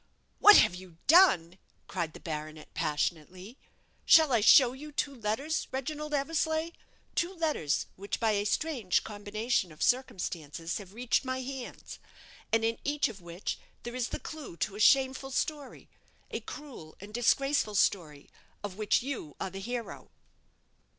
[0.39, 3.59] "What have you done!" cried the baronet, passionately.
[4.03, 6.71] "Shall I show you two letters, Reginald Eversleigh
[7.13, 11.99] two letters which, by a strange combination of circumstances, have reached my hands;
[12.51, 15.87] and in each of which there is the clue to a shameful story
[16.31, 18.27] a cruel and disgraceful story,
[18.63, 20.09] of which you are the hero?"